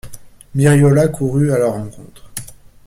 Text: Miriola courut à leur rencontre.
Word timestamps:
Miriola 0.55 1.09
courut 1.09 1.51
à 1.53 1.59
leur 1.59 1.73
rencontre. 1.73 2.31